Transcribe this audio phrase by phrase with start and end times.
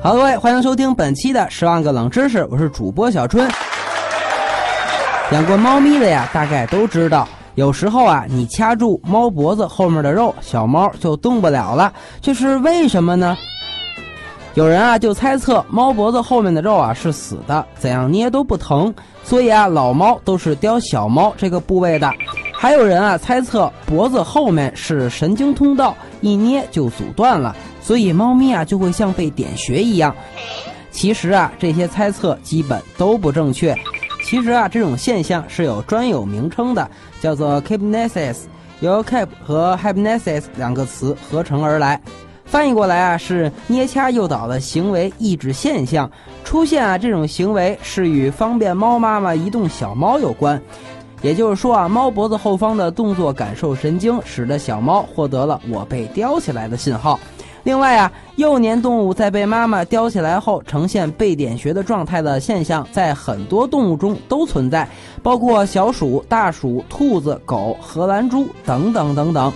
[0.00, 3.50] 好，各位，欢迎收听本期的《十万个冷知识》，我是主播小春。
[5.32, 11.92] 养过猫咪的呀，大概都知道，有时候啊，你掐住猫脖子后面的肉，小猫就动不了了，
[12.22, 13.36] 这是为什么呢？
[14.54, 18.94] 有人啊就猜测猫脖子后面的肉啊是死的，怎样捏都不疼，
[19.24, 22.08] 所以啊老猫都是叼小猫这个部位的。
[22.54, 27.54] 还有人啊猜测脖子后面是神经通道，一捏就阻断了，
[27.88, 30.14] 所以猫咪啊就会像被点穴一样。
[30.90, 33.74] 其实啊这些猜测基本都不正确。
[34.26, 36.90] 其实啊这种现象是有专有名称的，
[37.22, 38.40] 叫做 Kypnesis，
[38.80, 41.98] 由 Kyp 和 Hypnesis 两个词合成而来。
[42.44, 46.10] 翻译过来啊是捏掐诱导的行为抑制现象。
[46.44, 50.60] 出现啊这种行为是与方便猫妈妈移动小猫有关。
[51.22, 57.18] 也就是说啊，猫脖子后方的动作感受神经使得小猫获得了我被叼起来的信号。
[57.68, 64.88] 另外啊，幼年动物在被妈妈叼起来后呈现被点穴的状态的现象，在很多动物中都存在，
[65.22, 69.52] 包括小鼠、大鼠、兔子、狗、荷兰猪等等等等。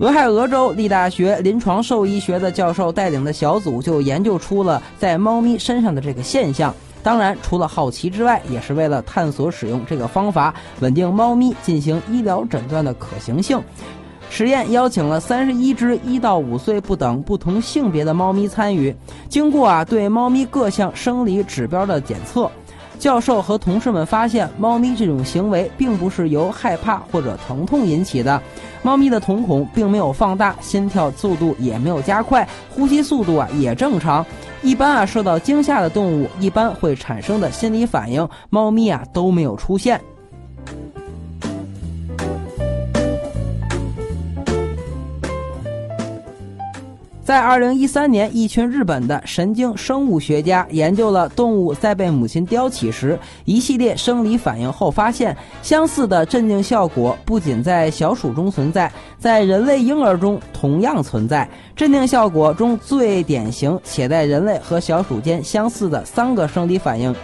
[0.00, 6.74] 俄亥俄州立大学临床兽医学的教授带领的小组就研究出了在猫咪身上的这个现象。
[7.08, 13.58] 当然，除了好奇之外，也是为了探索使用这个方法稳定猫咪进行医疗诊断的可行性。
[14.28, 18.94] 实验邀请了三十一只一到五岁不等、不同性别的猫咪参与，
[19.26, 22.50] 经过啊对猫咪各项生理指标的检测。
[22.98, 28.42] 教授和同事们发现，猫咪这种行为并不是由害怕或者疼痛引起的，
[28.82, 34.26] 猫咪的瞳孔并没有放大，心跳速度也没有加快，呼吸速度啊也正常。
[34.62, 40.00] 一般啊受到惊吓的动物一般会产生的心理反应，猫咪啊都没有出现。
[47.28, 61.46] 在二零一三年，一群日本的神经生物学家研究了动物在被母亲叼起时一系列生理反应后，发现相似的镇静效果不仅在小鼠中存在，在人类婴儿中同样存在。
[61.76, 67.14] 镇定效果中最典型且在人类和小鼠间相似的三个生理反应。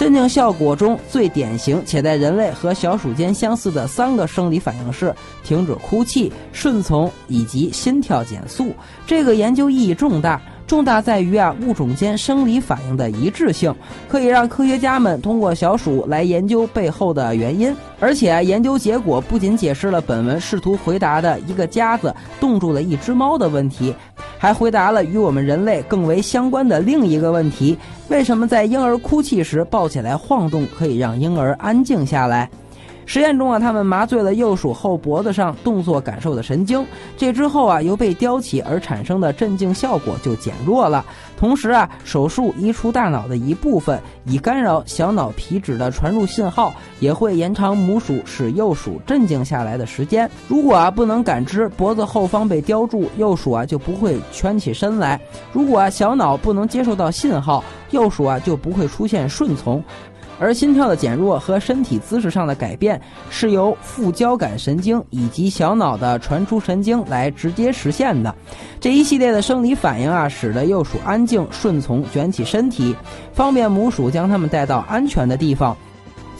[0.00, 8.72] 镇静效果中最典型且在人类和小鼠间相似的三个生理反应是停止哭泣、顺从以及心跳减速。
[9.06, 13.74] 这个研究意义重大，重大在于啊物种间生理反应的一致性，
[14.08, 17.76] 可以让科学家们通过小鼠来研究背后的原因。
[18.02, 23.94] 而且研究结果不仅解释了本文试图回答的一个夹子冻住了一只猫的问题。
[24.42, 27.76] 还回答了与我们人类更为相关的另一个问题：
[28.08, 32.48] 为什么在婴儿哭泣时抱起来晃动可以让婴儿安静下来？
[33.12, 41.04] 实验中啊，他们麻醉了幼鼠后脖子上动作感受的神经，这之后啊，由被叼起而产生的镇静效果就减弱了。
[41.36, 50.30] 同时啊，手术移除大脑的一部分，以干扰小脑皮质的传入信号，也会延长母鼠使幼鼠镇静下来的时间。
[50.46, 55.18] 如果啊不能感知脖子后方被叼住，幼鼠啊就不会蜷起身来；
[55.52, 59.82] 如果啊小脑不能接受到信号，幼鼠啊就不会出现顺从。
[60.40, 68.34] 而心跳的减弱和身体姿势上的改变是由副交感神经以及小脑的传出神经来直接实现的。
[68.80, 72.96] 这一系列的生理反应啊，使得幼鼠安静顺从，卷起身体，
[73.34, 75.76] 方便母鼠将它们带到安全的地方。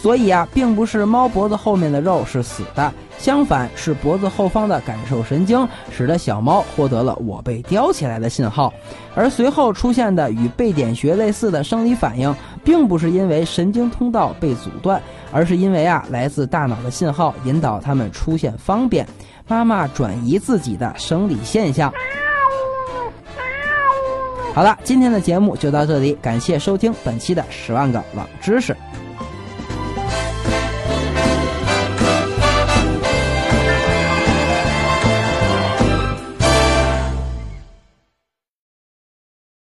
[0.00, 8.72] 所以啊，并不是猫脖子后面的肉是死的，相反是脖子后方的感受神经使得小猫获得了我被叼起来的信号，
[9.14, 12.34] 而随后出现的与被点穴类似的生理反应，
[12.64, 19.06] 并不是因为神经通道被阻断，而是因为啊来自大脑的信号引导它们出现方便，
[19.46, 21.92] 妈妈转移自己的生理现象。
[24.54, 28.74] 好了，今天的节目就到这里，感谢收听本期的十万个冷知识。